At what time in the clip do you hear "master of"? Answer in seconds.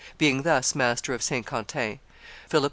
0.73-1.21